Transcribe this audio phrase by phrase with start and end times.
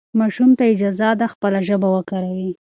[0.19, 2.51] ماشوم ته اجازه ده خپله ژبه وکاروي.